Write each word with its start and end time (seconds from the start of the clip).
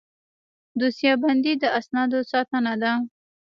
دوسیه 0.79 1.13
بندي 1.23 1.53
د 1.59 1.63
اسنادو 1.79 2.19
ساتنه 2.31 2.73
ده 2.81 2.91